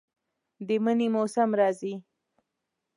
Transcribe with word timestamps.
د 0.67 0.69
منی 0.83 1.07
موسم 1.15 1.49
راځي 1.59 1.93